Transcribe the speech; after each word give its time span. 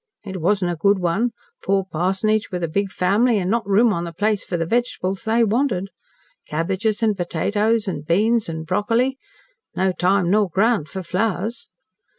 It 0.25 0.41
wasn't 0.41 0.71
a 0.71 0.75
good 0.75 0.97
one 0.97 1.29
poor 1.63 1.85
parsonage 1.91 2.49
with 2.51 2.63
a 2.63 2.67
big 2.67 2.89
family 2.91 3.37
an' 3.37 3.51
not 3.51 3.67
room 3.67 3.93
on 3.93 4.03
the 4.03 4.11
place 4.11 4.43
for 4.43 4.57
the 4.57 4.65
vegetables 4.65 5.25
they 5.25 5.43
wanted. 5.43 5.89
Cabbages, 6.47 7.03
an' 7.03 7.13
potatoes, 7.13 7.87
an' 7.87 8.01
beans, 8.01 8.49
an' 8.49 8.63
broccoli. 8.63 9.19
No 9.75 9.91
time 9.91 10.31
nor 10.31 10.49
ground 10.49 10.89
for 10.89 11.03
flowers. 11.03 11.69